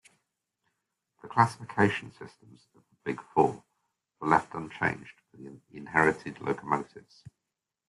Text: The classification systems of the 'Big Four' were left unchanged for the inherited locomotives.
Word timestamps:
The 1.21 1.27
classification 1.27 2.09
systems 2.13 2.65
of 2.75 2.81
the 2.89 2.95
'Big 3.03 3.21
Four' 3.35 3.63
were 4.19 4.29
left 4.29 4.55
unchanged 4.55 5.21
for 5.29 5.37
the 5.37 5.61
inherited 5.71 6.41
locomotives. 6.41 7.23